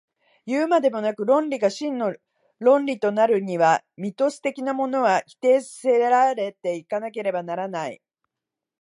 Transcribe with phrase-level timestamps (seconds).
[0.47, 2.15] いうまでもなく、論理が真の
[2.57, 8.01] 論理となるには、ミトス的なものは否定せられて行かなければならない。